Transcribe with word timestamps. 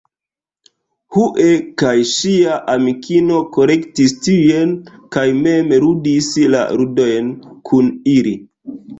Hue 1.15 1.49
kaj 1.81 1.89
ŝia 2.11 2.55
amikino 2.75 3.37
kolektis 3.57 4.15
tiujn 4.27 4.71
kaj 5.17 5.25
mem 5.41 5.69
ludis 5.83 6.31
la 6.55 6.63
ludojn 6.79 7.29
kun 7.71 7.93
ili. 8.15 8.33